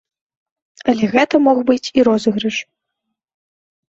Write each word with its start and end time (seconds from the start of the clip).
Але 0.93 1.09
гэта 1.15 1.39
мог 1.47 1.59
быць 1.67 1.91
і 1.99 2.05
розыгрыш. 2.07 2.57